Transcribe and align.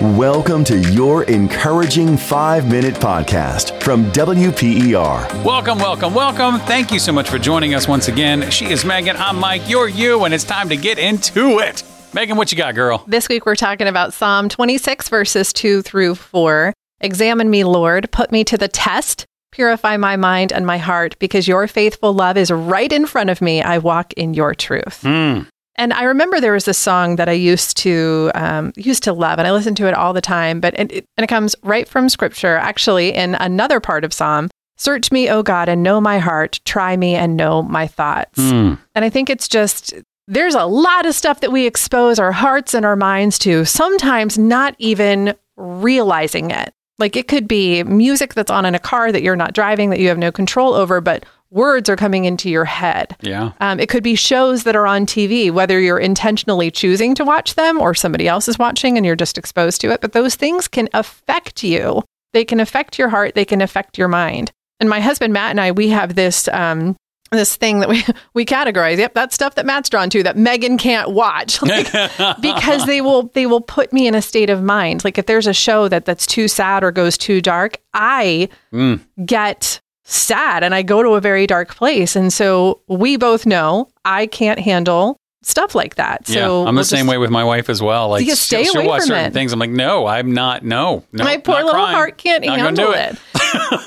Welcome 0.00 0.64
to 0.64 0.78
your 0.92 1.24
encouraging 1.24 2.16
five 2.16 2.70
minute 2.70 2.94
podcast 2.94 3.82
from 3.82 4.10
WPER. 4.12 5.44
Welcome, 5.44 5.76
welcome, 5.76 6.14
welcome. 6.14 6.58
Thank 6.60 6.90
you 6.90 6.98
so 6.98 7.12
much 7.12 7.28
for 7.28 7.38
joining 7.38 7.74
us 7.74 7.86
once 7.86 8.08
again. 8.08 8.50
She 8.50 8.64
is 8.70 8.82
Megan. 8.82 9.16
I'm 9.18 9.38
Mike. 9.38 9.68
You're 9.68 9.90
you, 9.90 10.24
and 10.24 10.32
it's 10.32 10.42
time 10.42 10.70
to 10.70 10.76
get 10.78 10.98
into 10.98 11.58
it. 11.58 11.82
Megan, 12.14 12.38
what 12.38 12.50
you 12.50 12.56
got, 12.56 12.74
girl? 12.74 13.04
This 13.06 13.28
week 13.28 13.44
we're 13.44 13.56
talking 13.56 13.88
about 13.88 14.14
Psalm 14.14 14.48
26, 14.48 15.10
verses 15.10 15.52
2 15.52 15.82
through 15.82 16.14
4. 16.14 16.72
Examine 17.02 17.50
me, 17.50 17.64
Lord, 17.64 18.10
put 18.10 18.32
me 18.32 18.42
to 18.44 18.56
the 18.56 18.68
test, 18.68 19.26
purify 19.52 19.98
my 19.98 20.16
mind 20.16 20.50
and 20.50 20.64
my 20.64 20.78
heart, 20.78 21.18
because 21.18 21.46
your 21.46 21.68
faithful 21.68 22.14
love 22.14 22.38
is 22.38 22.50
right 22.50 22.90
in 22.90 23.04
front 23.04 23.28
of 23.28 23.42
me. 23.42 23.60
I 23.60 23.76
walk 23.76 24.14
in 24.14 24.32
your 24.32 24.54
truth. 24.54 25.02
Mm. 25.02 25.46
And 25.76 25.92
I 25.92 26.04
remember 26.04 26.40
there 26.40 26.52
was 26.52 26.68
a 26.68 26.74
song 26.74 27.16
that 27.16 27.28
I 27.28 27.32
used 27.32 27.76
to 27.78 28.30
um, 28.34 28.72
used 28.76 29.02
to 29.04 29.12
love, 29.12 29.38
and 29.38 29.46
I 29.46 29.52
listened 29.52 29.76
to 29.78 29.86
it 29.86 29.94
all 29.94 30.12
the 30.12 30.20
time. 30.20 30.60
But 30.60 30.78
it, 30.78 30.92
and 31.16 31.24
it 31.24 31.28
comes 31.28 31.56
right 31.62 31.88
from 31.88 32.08
Scripture, 32.08 32.56
actually, 32.56 33.14
in 33.14 33.34
another 33.36 33.80
part 33.80 34.04
of 34.04 34.12
Psalm. 34.12 34.50
Search 34.76 35.12
me, 35.12 35.28
O 35.28 35.42
God, 35.42 35.68
and 35.68 35.82
know 35.82 36.00
my 36.00 36.18
heart. 36.18 36.58
Try 36.64 36.96
me 36.96 37.14
and 37.14 37.36
know 37.36 37.62
my 37.62 37.86
thoughts. 37.86 38.38
Mm. 38.38 38.78
And 38.94 39.04
I 39.04 39.10
think 39.10 39.28
it's 39.28 39.46
just 39.46 39.94
there's 40.26 40.54
a 40.54 40.64
lot 40.64 41.06
of 41.06 41.14
stuff 41.14 41.40
that 41.40 41.50
we 41.50 41.66
expose 41.66 42.18
our 42.18 42.32
hearts 42.32 42.72
and 42.72 42.86
our 42.86 42.96
minds 42.96 43.38
to, 43.40 43.64
sometimes 43.64 44.38
not 44.38 44.76
even 44.78 45.34
realizing 45.56 46.50
it. 46.50 46.72
Like 46.98 47.16
it 47.16 47.26
could 47.26 47.48
be 47.48 47.82
music 47.82 48.34
that's 48.34 48.50
on 48.50 48.64
in 48.64 48.74
a 48.74 48.78
car 48.78 49.10
that 49.10 49.22
you're 49.22 49.34
not 49.34 49.54
driving, 49.54 49.90
that 49.90 49.98
you 49.98 50.08
have 50.08 50.18
no 50.18 50.30
control 50.30 50.74
over, 50.74 51.00
but 51.00 51.24
words 51.50 51.88
are 51.88 51.96
coming 51.96 52.24
into 52.24 52.48
your 52.48 52.64
head. 52.64 53.16
Yeah. 53.20 53.52
Um, 53.60 53.80
it 53.80 53.88
could 53.88 54.02
be 54.02 54.14
shows 54.14 54.64
that 54.64 54.76
are 54.76 54.86
on 54.86 55.04
TV, 55.06 55.50
whether 55.50 55.80
you're 55.80 55.98
intentionally 55.98 56.70
choosing 56.70 57.14
to 57.16 57.24
watch 57.24 57.54
them 57.54 57.78
or 57.80 57.94
somebody 57.94 58.28
else 58.28 58.48
is 58.48 58.58
watching 58.58 58.96
and 58.96 59.04
you're 59.04 59.16
just 59.16 59.36
exposed 59.36 59.80
to 59.80 59.90
it. 59.90 60.00
But 60.00 60.12
those 60.12 60.34
things 60.36 60.68
can 60.68 60.88
affect 60.94 61.62
you. 61.64 62.02
They 62.32 62.44
can 62.44 62.60
affect 62.60 62.98
your 62.98 63.08
heart. 63.08 63.34
They 63.34 63.44
can 63.44 63.60
affect 63.60 63.98
your 63.98 64.06
mind. 64.08 64.52
And 64.78 64.88
my 64.88 65.00
husband 65.00 65.32
Matt 65.32 65.50
and 65.50 65.60
I, 65.60 65.72
we 65.72 65.88
have 65.88 66.14
this 66.14 66.46
um, 66.48 66.96
this 67.32 67.54
thing 67.56 67.80
that 67.80 67.88
we 67.88 68.04
we 68.34 68.44
categorize. 68.46 68.98
Yep, 68.98 69.14
that's 69.14 69.34
stuff 69.34 69.56
that 69.56 69.66
Matt's 69.66 69.90
drawn 69.90 70.08
to 70.10 70.22
that 70.22 70.36
Megan 70.36 70.78
can't 70.78 71.10
watch 71.10 71.60
like, 71.62 71.90
because 72.40 72.86
they 72.86 73.00
will 73.00 73.24
they 73.34 73.46
will 73.46 73.60
put 73.60 73.92
me 73.92 74.06
in 74.06 74.14
a 74.14 74.22
state 74.22 74.50
of 74.50 74.62
mind. 74.62 75.04
Like 75.04 75.18
if 75.18 75.26
there's 75.26 75.46
a 75.48 75.52
show 75.52 75.88
that 75.88 76.04
that's 76.04 76.26
too 76.26 76.46
sad 76.48 76.82
or 76.84 76.92
goes 76.92 77.18
too 77.18 77.40
dark, 77.40 77.78
I 77.92 78.48
Mm. 78.72 79.00
get 79.26 79.80
sad 80.12 80.62
and 80.64 80.74
I 80.74 80.82
go 80.82 81.02
to 81.02 81.10
a 81.10 81.20
very 81.20 81.46
dark 81.46 81.74
place. 81.74 82.16
And 82.16 82.32
so 82.32 82.80
we 82.88 83.16
both 83.16 83.46
know 83.46 83.88
I 84.04 84.26
can't 84.26 84.58
handle 84.58 85.16
stuff 85.42 85.74
like 85.74 85.94
that. 85.94 86.26
So 86.26 86.34
yeah, 86.34 86.68
I'm 86.68 86.74
we'll 86.74 86.82
the 86.82 86.84
same 86.84 87.00
just- 87.00 87.08
way 87.10 87.18
with 87.18 87.30
my 87.30 87.44
wife 87.44 87.68
as 87.70 87.80
well. 87.80 88.08
Like, 88.10 88.26
You 88.26 88.34
stay 88.34 88.64
she'll, 88.64 88.72
she'll 88.72 88.80
away 88.82 88.88
watch 88.88 89.00
from 89.02 89.08
certain 89.08 89.24
it. 89.26 89.32
things. 89.32 89.52
I'm 89.52 89.58
like, 89.58 89.70
no, 89.70 90.06
I'm 90.06 90.32
not. 90.32 90.64
No, 90.64 91.04
no. 91.12 91.24
my 91.24 91.38
poor 91.38 91.56
little 91.56 91.70
crying. 91.72 91.94
heart 91.94 92.18
can't 92.18 92.44
Not 92.44 92.58
handle 92.58 92.86
do 92.88 92.92
it. 92.92 93.18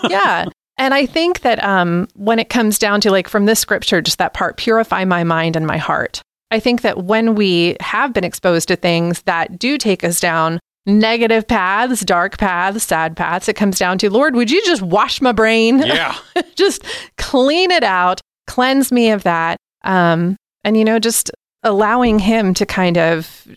yeah. 0.09 0.45
And 0.79 0.93
I 0.95 1.05
think 1.05 1.41
that 1.41 1.63
um, 1.63 2.07
when 2.15 2.39
it 2.39 2.49
comes 2.49 2.79
down 2.79 2.99
to 3.01 3.11
like 3.11 3.27
from 3.27 3.45
this 3.45 3.59
scripture, 3.59 4.01
just 4.01 4.17
that 4.17 4.33
part, 4.33 4.57
purify 4.57 5.05
my 5.05 5.23
mind 5.23 5.55
and 5.55 5.67
my 5.67 5.77
heart. 5.77 6.21
I 6.49 6.59
think 6.59 6.81
that 6.81 7.03
when 7.05 7.35
we 7.35 7.77
have 7.79 8.13
been 8.13 8.23
exposed 8.23 8.67
to 8.69 8.75
things 8.75 9.21
that 9.23 9.57
do 9.59 9.77
take 9.77 10.03
us 10.03 10.19
down 10.19 10.59
negative 10.85 11.47
paths, 11.47 12.01
dark 12.01 12.37
paths, 12.37 12.83
sad 12.83 13.15
paths, 13.15 13.47
it 13.47 13.55
comes 13.55 13.79
down 13.79 13.97
to, 13.99 14.09
Lord, 14.09 14.35
would 14.35 14.51
you 14.51 14.63
just 14.65 14.81
wash 14.81 15.21
my 15.21 15.31
brain? 15.31 15.79
Yeah. 15.79 16.15
just 16.55 16.83
clean 17.17 17.71
it 17.71 17.83
out, 17.83 18.21
cleanse 18.47 18.91
me 18.91 19.11
of 19.11 19.23
that. 19.23 19.57
Um, 19.83 20.35
and, 20.63 20.77
you 20.77 20.85
know, 20.85 20.99
just 20.99 21.31
allowing 21.63 22.19
Him 22.19 22.53
to 22.55 22.65
kind 22.65 22.97
of 22.97 23.47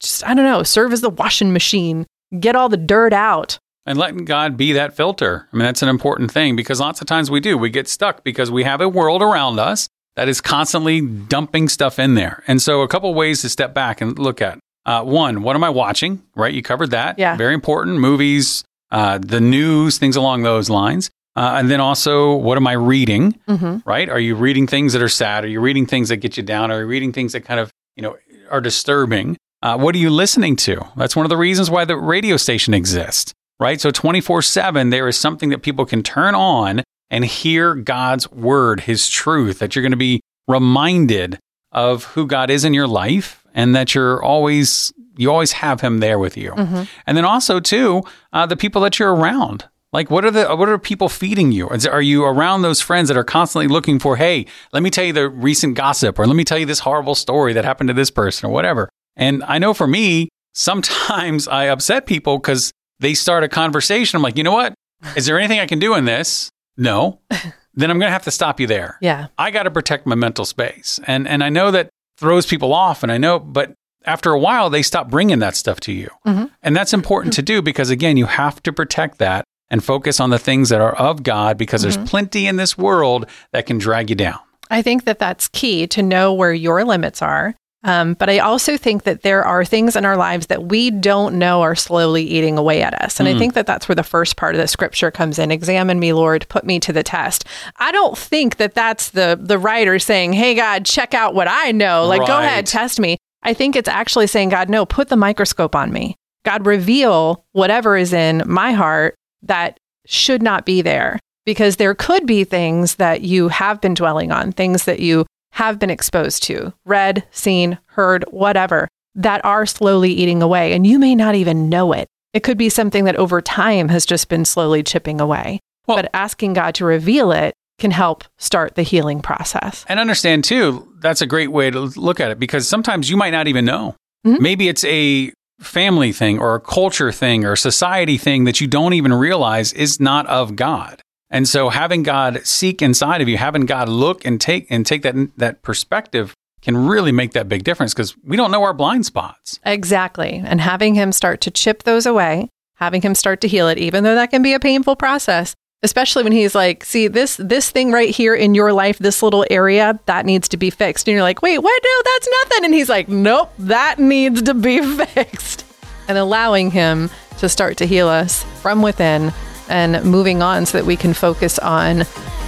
just, 0.00 0.26
I 0.26 0.34
don't 0.34 0.44
know, 0.44 0.62
serve 0.62 0.92
as 0.92 1.00
the 1.00 1.10
washing 1.10 1.52
machine, 1.52 2.06
get 2.38 2.56
all 2.56 2.68
the 2.68 2.76
dirt 2.76 3.12
out. 3.12 3.58
and 3.86 3.98
letting 3.98 4.24
God 4.24 4.56
be 4.56 4.72
that 4.72 4.94
filter. 4.94 5.48
I 5.52 5.56
mean, 5.56 5.64
that's 5.64 5.82
an 5.82 5.88
important 5.88 6.30
thing 6.30 6.54
because 6.56 6.80
lots 6.80 7.00
of 7.00 7.06
times 7.06 7.30
we 7.30 7.40
do. 7.40 7.56
We 7.56 7.70
get 7.70 7.88
stuck 7.88 8.24
because 8.24 8.50
we 8.50 8.64
have 8.64 8.80
a 8.80 8.88
world 8.88 9.22
around 9.22 9.58
us 9.58 9.88
that 10.16 10.28
is 10.28 10.40
constantly 10.40 11.00
dumping 11.00 11.68
stuff 11.68 11.98
in 11.98 12.14
there. 12.14 12.42
And 12.46 12.60
so, 12.60 12.82
a 12.82 12.88
couple 12.88 13.12
ways 13.14 13.40
to 13.42 13.48
step 13.48 13.72
back 13.74 14.00
and 14.00 14.18
look 14.18 14.42
at 14.42 14.58
uh, 14.90 15.04
one, 15.04 15.42
what 15.42 15.54
am 15.54 15.62
I 15.62 15.70
watching? 15.70 16.20
Right? 16.34 16.52
You 16.52 16.62
covered 16.62 16.90
that. 16.90 17.16
Yeah. 17.16 17.36
Very 17.36 17.54
important. 17.54 17.98
Movies, 17.98 18.64
uh, 18.90 19.18
the 19.18 19.40
news, 19.40 19.98
things 19.98 20.16
along 20.16 20.42
those 20.42 20.68
lines. 20.68 21.10
Uh, 21.36 21.54
and 21.58 21.70
then 21.70 21.80
also, 21.80 22.34
what 22.34 22.56
am 22.56 22.66
I 22.66 22.72
reading? 22.72 23.38
Mm-hmm. 23.48 23.88
Right? 23.88 24.08
Are 24.08 24.18
you 24.18 24.34
reading 24.34 24.66
things 24.66 24.92
that 24.92 25.00
are 25.00 25.08
sad? 25.08 25.44
Are 25.44 25.48
you 25.48 25.60
reading 25.60 25.86
things 25.86 26.08
that 26.08 26.16
get 26.16 26.36
you 26.36 26.42
down? 26.42 26.72
Are 26.72 26.80
you 26.80 26.86
reading 26.86 27.12
things 27.12 27.34
that 27.34 27.44
kind 27.44 27.60
of, 27.60 27.70
you 27.94 28.02
know, 28.02 28.16
are 28.50 28.60
disturbing? 28.60 29.36
Uh, 29.62 29.78
what 29.78 29.94
are 29.94 29.98
you 29.98 30.10
listening 30.10 30.56
to? 30.56 30.84
That's 30.96 31.14
one 31.14 31.24
of 31.24 31.30
the 31.30 31.36
reasons 31.36 31.70
why 31.70 31.84
the 31.84 31.96
radio 31.96 32.36
station 32.36 32.74
exists, 32.74 33.32
right? 33.60 33.80
So 33.80 33.92
24 33.92 34.42
7, 34.42 34.90
there 34.90 35.06
is 35.06 35.16
something 35.16 35.50
that 35.50 35.62
people 35.62 35.86
can 35.86 36.02
turn 36.02 36.34
on 36.34 36.82
and 37.10 37.24
hear 37.24 37.76
God's 37.76 38.28
word, 38.32 38.80
his 38.80 39.08
truth, 39.08 39.60
that 39.60 39.76
you're 39.76 39.82
going 39.82 39.92
to 39.92 39.96
be 39.96 40.20
reminded 40.48 41.38
of 41.70 42.04
who 42.04 42.26
God 42.26 42.50
is 42.50 42.64
in 42.64 42.74
your 42.74 42.88
life 42.88 43.39
and 43.54 43.74
that 43.74 43.94
you're 43.94 44.22
always, 44.22 44.92
you 45.16 45.30
always 45.30 45.52
have 45.52 45.80
him 45.80 45.98
there 45.98 46.18
with 46.18 46.36
you. 46.36 46.52
Mm-hmm. 46.52 46.82
And 47.06 47.16
then 47.16 47.24
also, 47.24 47.60
too, 47.60 48.02
uh, 48.32 48.46
the 48.46 48.56
people 48.56 48.82
that 48.82 48.98
you're 48.98 49.14
around. 49.14 49.66
Like, 49.92 50.08
what 50.08 50.24
are 50.24 50.30
the 50.30 50.54
what 50.54 50.68
are 50.68 50.78
people 50.78 51.08
feeding 51.08 51.50
you? 51.50 51.68
Are 51.68 52.00
you 52.00 52.24
around 52.24 52.62
those 52.62 52.80
friends 52.80 53.08
that 53.08 53.16
are 53.16 53.24
constantly 53.24 53.66
looking 53.66 53.98
for, 53.98 54.16
hey, 54.16 54.46
let 54.72 54.84
me 54.84 54.90
tell 54.90 55.04
you 55.04 55.12
the 55.12 55.28
recent 55.28 55.74
gossip, 55.74 56.16
or 56.18 56.26
let 56.26 56.36
me 56.36 56.44
tell 56.44 56.58
you 56.58 56.66
this 56.66 56.78
horrible 56.78 57.16
story 57.16 57.52
that 57.54 57.64
happened 57.64 57.88
to 57.88 57.94
this 57.94 58.10
person, 58.10 58.48
or 58.48 58.52
whatever? 58.52 58.88
And 59.16 59.42
I 59.44 59.58
know 59.58 59.74
for 59.74 59.88
me, 59.88 60.28
sometimes 60.54 61.48
I 61.48 61.64
upset 61.64 62.06
people 62.06 62.38
because 62.38 62.70
they 63.00 63.14
start 63.14 63.42
a 63.42 63.48
conversation. 63.48 64.16
I'm 64.16 64.22
like, 64.22 64.36
you 64.36 64.44
know 64.44 64.52
what? 64.52 64.74
Is 65.16 65.26
there 65.26 65.38
anything 65.38 65.58
I 65.58 65.66
can 65.66 65.80
do 65.80 65.94
in 65.94 66.04
this? 66.04 66.50
No. 66.76 67.20
then 67.74 67.90
I'm 67.90 67.98
going 67.98 68.08
to 68.08 68.12
have 68.12 68.24
to 68.24 68.30
stop 68.30 68.60
you 68.60 68.66
there. 68.66 68.98
Yeah. 69.00 69.28
I 69.38 69.50
got 69.50 69.64
to 69.64 69.70
protect 69.70 70.06
my 70.06 70.14
mental 70.14 70.44
space. 70.44 71.00
And 71.06 71.26
and 71.26 71.42
I 71.42 71.48
know 71.48 71.70
that 71.70 71.90
throws 72.20 72.46
people 72.46 72.72
off 72.72 73.02
and 73.02 73.10
I 73.10 73.18
know 73.18 73.38
but 73.38 73.72
after 74.04 74.30
a 74.30 74.38
while 74.38 74.70
they 74.70 74.82
stop 74.82 75.10
bringing 75.10 75.40
that 75.40 75.56
stuff 75.56 75.80
to 75.80 75.92
you. 75.92 76.08
Mhm. 76.26 76.50
And 76.62 76.76
that's 76.76 76.92
important 76.94 77.34
to 77.34 77.42
do 77.42 77.60
because 77.62 77.90
again, 77.90 78.16
you 78.16 78.26
have 78.26 78.62
to 78.62 78.72
protect 78.72 79.18
that 79.18 79.44
and 79.70 79.82
focus 79.82 80.20
on 80.20 80.30
the 80.30 80.38
things 80.38 80.68
that 80.68 80.80
are 80.80 80.94
of 80.96 81.22
God 81.22 81.56
because 81.58 81.82
there's 81.82 81.96
plenty 81.96 82.46
in 82.46 82.56
this 82.56 82.76
world 82.78 83.26
that 83.52 83.66
can 83.66 83.78
drag 83.78 84.10
you 84.10 84.16
down. 84.16 84.38
I 84.70 84.82
think 84.82 85.04
that 85.04 85.18
that's 85.18 85.48
key 85.48 85.86
to 85.88 86.02
know 86.02 86.32
where 86.32 86.52
your 86.52 86.84
limits 86.84 87.22
are. 87.22 87.54
Um, 87.82 88.12
but 88.14 88.28
I 88.28 88.40
also 88.40 88.76
think 88.76 89.04
that 89.04 89.22
there 89.22 89.42
are 89.42 89.64
things 89.64 89.96
in 89.96 90.04
our 90.04 90.16
lives 90.16 90.48
that 90.48 90.64
we 90.66 90.90
don't 90.90 91.38
know 91.38 91.62
are 91.62 91.74
slowly 91.74 92.22
eating 92.22 92.58
away 92.58 92.82
at 92.82 93.00
us. 93.02 93.18
And 93.18 93.28
I 93.28 93.38
think 93.38 93.54
that 93.54 93.66
that's 93.66 93.88
where 93.88 93.96
the 93.96 94.02
first 94.02 94.36
part 94.36 94.54
of 94.54 94.60
the 94.60 94.68
scripture 94.68 95.10
comes 95.10 95.38
in. 95.38 95.50
Examine 95.50 95.98
me, 95.98 96.12
Lord, 96.12 96.46
put 96.50 96.66
me 96.66 96.78
to 96.80 96.92
the 96.92 97.02
test. 97.02 97.44
I 97.76 97.90
don't 97.90 98.18
think 98.18 98.58
that 98.58 98.74
that's 98.74 99.10
the 99.10 99.38
the 99.40 99.58
writer 99.58 99.98
saying, 99.98 100.34
"Hey 100.34 100.54
God, 100.54 100.84
check 100.84 101.14
out 101.14 101.34
what 101.34 101.48
I 101.48 101.72
know. 101.72 102.06
Like 102.06 102.26
go 102.26 102.38
ahead, 102.38 102.66
test 102.66 103.00
me." 103.00 103.16
I 103.42 103.54
think 103.54 103.76
it's 103.76 103.88
actually 103.88 104.26
saying, 104.26 104.50
"God, 104.50 104.68
no, 104.68 104.84
put 104.84 105.08
the 105.08 105.16
microscope 105.16 105.74
on 105.74 105.90
me. 105.90 106.16
God, 106.44 106.66
reveal 106.66 107.44
whatever 107.52 107.96
is 107.96 108.12
in 108.12 108.42
my 108.46 108.72
heart 108.72 109.14
that 109.42 109.80
should 110.04 110.42
not 110.42 110.66
be 110.66 110.82
there." 110.82 111.18
Because 111.46 111.76
there 111.76 111.94
could 111.94 112.26
be 112.26 112.44
things 112.44 112.96
that 112.96 113.22
you 113.22 113.48
have 113.48 113.80
been 113.80 113.94
dwelling 113.94 114.30
on, 114.30 114.52
things 114.52 114.84
that 114.84 115.00
you 115.00 115.24
have 115.60 115.78
been 115.78 115.90
exposed 115.90 116.42
to, 116.44 116.72
read, 116.86 117.22
seen, 117.30 117.76
heard, 117.88 118.24
whatever, 118.30 118.88
that 119.14 119.44
are 119.44 119.66
slowly 119.66 120.10
eating 120.10 120.40
away. 120.40 120.72
And 120.72 120.86
you 120.86 120.98
may 120.98 121.14
not 121.14 121.34
even 121.34 121.68
know 121.68 121.92
it. 121.92 122.08
It 122.32 122.42
could 122.42 122.56
be 122.56 122.70
something 122.70 123.04
that 123.04 123.16
over 123.16 123.42
time 123.42 123.90
has 123.90 124.06
just 124.06 124.30
been 124.30 124.46
slowly 124.46 124.82
chipping 124.82 125.20
away. 125.20 125.60
Well- 125.86 125.98
but 125.98 126.08
asking 126.14 126.54
God 126.54 126.74
to 126.76 126.86
reveal 126.86 127.30
it 127.30 127.52
can 127.78 127.90
help 127.90 128.24
start 128.38 128.74
the 128.74 128.82
healing 128.82 129.20
process. 129.20 129.84
And 129.86 130.00
understand 130.00 130.44
too, 130.44 130.88
that's 130.98 131.20
a 131.20 131.26
great 131.26 131.52
way 131.52 131.70
to 131.70 131.80
look 131.80 132.20
at 132.20 132.30
it 132.30 132.38
because 132.38 132.66
sometimes 132.66 133.10
you 133.10 133.18
might 133.18 133.30
not 133.30 133.46
even 133.46 133.66
know. 133.66 133.96
Mhm. 134.26 134.40
Maybe 134.40 134.66
it's 134.68 134.84
a 134.84 135.30
family 135.60 136.12
thing 136.12 136.38
or 136.38 136.54
a 136.54 136.60
culture 136.60 137.12
thing 137.12 137.44
or 137.44 137.52
a 137.52 137.56
society 137.58 138.16
thing 138.16 138.44
that 138.44 138.62
you 138.62 138.66
don't 138.66 138.94
even 138.94 139.12
realize 139.12 139.74
is 139.74 140.00
not 140.00 140.26
of 140.26 140.56
God. 140.56 141.02
And 141.30 141.48
so 141.48 141.68
having 141.68 142.02
God 142.02 142.44
seek 142.44 142.82
inside 142.82 143.20
of 143.20 143.28
you, 143.28 143.36
having 143.36 143.66
God 143.66 143.88
look 143.88 144.24
and 144.24 144.40
take 144.40 144.66
and 144.70 144.84
take 144.84 145.02
that 145.02 145.14
that 145.36 145.62
perspective 145.62 146.34
can 146.62 146.76
really 146.76 147.12
make 147.12 147.32
that 147.32 147.48
big 147.48 147.64
difference 147.64 147.94
because 147.94 148.16
we 148.22 148.36
don't 148.36 148.50
know 148.50 148.62
our 148.62 148.74
blind 148.74 149.06
spots. 149.06 149.60
Exactly. 149.64 150.42
And 150.44 150.60
having 150.60 150.94
him 150.94 151.12
start 151.12 151.40
to 151.42 151.50
chip 151.50 151.84
those 151.84 152.04
away, 152.04 152.48
having 152.74 153.00
him 153.00 153.14
start 153.14 153.40
to 153.42 153.48
heal 153.48 153.68
it, 153.68 153.78
even 153.78 154.04
though 154.04 154.14
that 154.14 154.30
can 154.30 154.42
be 154.42 154.52
a 154.52 154.60
painful 154.60 154.96
process, 154.96 155.54
especially 155.82 156.22
when 156.22 156.32
he's 156.32 156.54
like, 156.54 156.84
see 156.84 157.08
this 157.08 157.36
this 157.36 157.70
thing 157.70 157.92
right 157.92 158.10
here 158.10 158.34
in 158.34 158.54
your 158.54 158.72
life, 158.72 158.98
this 158.98 159.22
little 159.22 159.46
area, 159.50 159.98
that 160.06 160.26
needs 160.26 160.48
to 160.48 160.56
be 160.56 160.70
fixed. 160.70 161.08
And 161.08 161.14
you're 161.14 161.22
like, 161.22 161.42
wait, 161.42 161.58
what? 161.58 161.82
No, 161.82 162.12
that's 162.12 162.28
nothing. 162.42 162.64
And 162.66 162.74
he's 162.74 162.88
like, 162.88 163.08
nope, 163.08 163.52
that 163.60 163.98
needs 163.98 164.42
to 164.42 164.54
be 164.54 164.82
fixed. 165.06 165.64
And 166.08 166.18
allowing 166.18 166.70
him 166.72 167.08
to 167.38 167.48
start 167.48 167.76
to 167.78 167.86
heal 167.86 168.08
us 168.08 168.42
from 168.60 168.82
within 168.82 169.32
and 169.70 170.04
moving 170.04 170.42
on 170.42 170.66
so 170.66 170.76
that 170.78 170.84
we 170.84 170.96
can 170.96 171.14
focus 171.14 171.58
on 171.58 172.04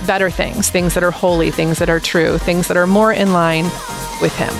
better 0.06 0.30
things, 0.30 0.68
things 0.68 0.94
that 0.94 1.02
are 1.02 1.10
holy, 1.10 1.50
things 1.50 1.78
that 1.78 1.88
are 1.88 2.00
true, 2.00 2.36
things 2.38 2.68
that 2.68 2.76
are 2.76 2.86
more 2.86 3.12
in 3.12 3.32
line 3.32 3.64
with 4.20 4.34
him. 4.36 4.52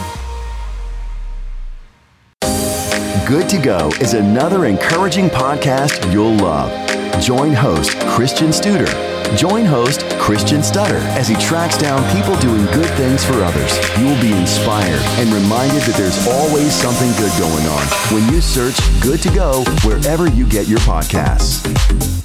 Good 3.26 3.48
to 3.50 3.58
Go 3.58 3.88
is 4.00 4.14
another 4.14 4.66
encouraging 4.66 5.28
podcast 5.28 6.12
you'll 6.12 6.36
love. 6.36 6.70
Join 7.22 7.52
host 7.52 7.98
Christian 8.00 8.48
Studer. 8.48 8.86
Join 9.36 9.64
host 9.64 10.04
Christian 10.18 10.62
Stutter 10.62 10.98
as 11.16 11.28
he 11.28 11.34
tracks 11.36 11.78
down 11.78 12.02
people 12.14 12.36
doing 12.40 12.66
good 12.66 12.90
things 12.96 13.24
for 13.24 13.34
others. 13.42 13.78
You 13.98 14.06
will 14.06 14.20
be 14.20 14.32
inspired 14.32 15.00
and 15.18 15.32
reminded 15.32 15.82
that 15.82 15.94
there's 15.96 16.26
always 16.28 16.72
something 16.74 17.10
good 17.12 17.32
going 17.38 17.66
on 17.66 17.86
when 18.12 18.30
you 18.32 18.40
search 18.40 18.78
Good 19.00 19.22
to 19.22 19.30
Go 19.34 19.64
wherever 19.84 20.28
you 20.28 20.46
get 20.46 20.68
your 20.68 20.80
podcasts. 20.80 22.21